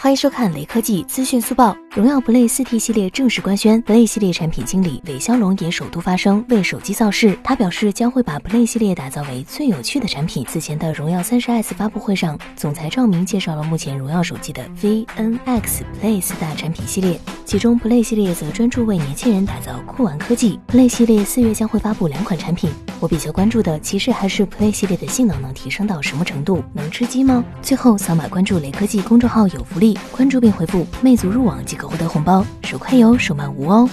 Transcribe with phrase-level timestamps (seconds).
[0.00, 1.76] 欢迎收看雷科技资讯速报。
[1.90, 7.36] 荣耀 Play 4T 系列正式官宣，Play 系列产品经理韦骁龙也首度发声为手机造势。
[7.42, 10.46] 他表示将会把 Play 系列打造为最有趣的产品。
[10.48, 20.60] 此前的荣耀 30S 发布会上，总裁赵明介绍了目前荣耀手机的 VNX Play 四大产品系列，其中 Play 系列则专注为年轻人打造酷玩科技。
[20.68, 22.70] Play 系列四月将会发布两款产品，
[23.00, 27.42] 我比较关注的其实还是 Play 系列的性能能提升到什么程度，能吃鸡吗？
[27.62, 29.98] 最后扫码关注雷科技公众号有福利。
[30.12, 33.88] 关注并回复“魅族入网”即可获得红包，手快有，手慢无哦。